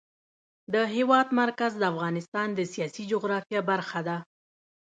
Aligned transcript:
د 0.73 0.75
هېواد 0.95 1.27
مرکز 1.41 1.71
د 1.77 1.83
افغانستان 1.93 2.47
د 2.53 2.59
سیاسي 2.73 3.03
جغرافیه 3.11 3.61
برخه 3.71 3.99
ده. 4.07 4.17